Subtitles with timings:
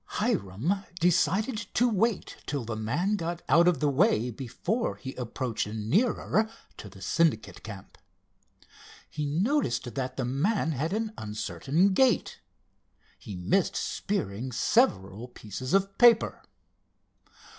[0.15, 5.67] Hiram decided to wait till the man got out of the way before he approached
[5.67, 7.99] nearer to the Syndicate camp.
[9.07, 12.39] He noticed that the man had an uncertain gait.
[13.19, 16.41] He missed spearing several pieces of paper.